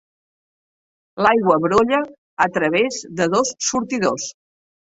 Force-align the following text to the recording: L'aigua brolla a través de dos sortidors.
L'aigua 1.25 1.57
brolla 1.67 2.01
a 2.47 2.49
través 2.57 3.01
de 3.21 3.31
dos 3.37 3.55
sortidors. 3.71 4.27